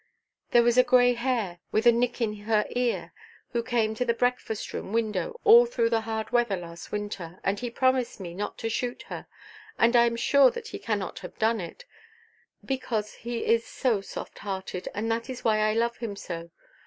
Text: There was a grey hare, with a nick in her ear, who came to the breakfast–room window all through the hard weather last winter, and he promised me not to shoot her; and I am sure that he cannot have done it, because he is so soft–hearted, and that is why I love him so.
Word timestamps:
There 0.49 0.63
was 0.63 0.79
a 0.79 0.83
grey 0.83 1.13
hare, 1.13 1.59
with 1.71 1.85
a 1.85 1.91
nick 1.91 2.21
in 2.21 2.33
her 2.45 2.65
ear, 2.71 3.13
who 3.51 3.61
came 3.61 3.93
to 3.93 4.03
the 4.03 4.15
breakfast–room 4.15 4.91
window 4.91 5.39
all 5.43 5.67
through 5.67 5.91
the 5.91 6.01
hard 6.01 6.31
weather 6.31 6.57
last 6.57 6.91
winter, 6.91 7.39
and 7.43 7.59
he 7.59 7.69
promised 7.69 8.19
me 8.19 8.33
not 8.33 8.57
to 8.57 8.67
shoot 8.67 9.03
her; 9.09 9.27
and 9.77 9.95
I 9.95 10.07
am 10.07 10.15
sure 10.15 10.49
that 10.49 10.69
he 10.69 10.79
cannot 10.79 11.19
have 11.19 11.37
done 11.37 11.61
it, 11.61 11.85
because 12.65 13.13
he 13.13 13.45
is 13.45 13.63
so 13.63 14.01
soft–hearted, 14.01 14.89
and 14.95 15.11
that 15.11 15.29
is 15.29 15.43
why 15.43 15.59
I 15.59 15.73
love 15.73 15.97
him 15.97 16.15
so. 16.15 16.49